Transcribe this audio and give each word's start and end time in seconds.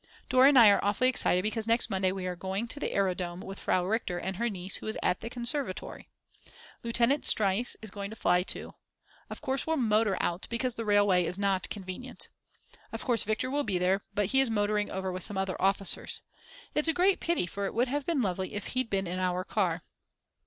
Dora 0.29 0.47
and 0.49 0.57
I 0.57 0.71
are 0.71 0.83
awfully 0.83 1.09
excited 1.09 1.43
because 1.43 1.67
next 1.67 1.91
Monday 1.91 2.11
we 2.11 2.25
are 2.25 2.35
going 2.35 2.67
to 2.69 2.79
the 2.79 2.91
aerodome 2.91 3.39
with 3.39 3.59
Frau 3.59 3.85
Richter 3.85 4.17
and 4.17 4.37
her 4.37 4.49
niece 4.49 4.77
who 4.77 4.87
is 4.87 4.97
at 5.03 5.21
the 5.21 5.29
conservatoire. 5.29 6.05
Lieutenant 6.81 7.23
Streinz 7.23 7.75
is 7.83 7.91
going 7.91 8.09
to 8.09 8.15
fly 8.15 8.41
too. 8.41 8.73
Of 9.29 9.41
course 9.41 9.67
we'll 9.67 9.77
motor 9.77 10.17
out 10.19 10.47
because 10.49 10.73
the 10.73 10.85
railway 10.85 11.25
is 11.25 11.37
not 11.37 11.69
convenient. 11.69 12.29
Of 12.91 13.03
course 13.05 13.23
Viktor 13.23 13.51
will 13.51 13.63
be 13.63 13.77
there, 13.77 14.01
but 14.15 14.31
he 14.31 14.41
is 14.41 14.49
motoring 14.49 14.89
over 14.89 15.11
with 15.11 15.21
some 15.21 15.37
other 15.37 15.55
officers. 15.61 16.23
It's 16.73 16.87
a 16.87 16.93
great 16.93 17.19
pity, 17.19 17.45
for 17.45 17.67
it 17.67 17.73
would 17.75 17.87
have 17.89 18.03
been 18.07 18.23
lovely 18.23 18.55
if 18.55 18.69
he'd 18.69 18.89
been 18.89 19.05
in 19.05 19.19
our 19.19 19.43
car. 19.43 19.83